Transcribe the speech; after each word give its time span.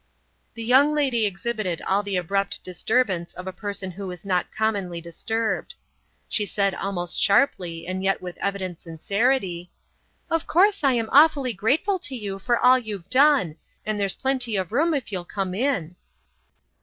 The 0.55 0.63
young 0.63 0.95
lady 0.95 1.27
exhibited 1.27 1.79
all 1.83 2.01
the 2.01 2.15
abrupt 2.15 2.63
disturbance 2.63 3.35
of 3.35 3.45
a 3.45 3.53
person 3.53 3.91
who 3.91 4.09
is 4.09 4.25
not 4.25 4.51
commonly 4.51 4.99
disturbed. 4.99 5.75
She 6.27 6.43
said 6.43 6.73
almost 6.73 7.21
sharply 7.21 7.85
and 7.85 8.03
yet 8.03 8.19
with 8.19 8.35
evident 8.39 8.79
sincerity: 8.81 9.69
"Of 10.27 10.47
course 10.47 10.83
I 10.83 10.93
am 10.93 11.09
awfully 11.11 11.53
grateful 11.53 11.99
to 11.99 12.15
you 12.15 12.39
for 12.39 12.57
all 12.57 12.79
you've 12.79 13.11
done 13.11 13.57
and 13.85 13.99
there's 13.99 14.15
plenty 14.15 14.55
of 14.55 14.71
room 14.71 14.95
if 14.95 15.11
you'll 15.11 15.23
come 15.23 15.53
in." 15.53 15.95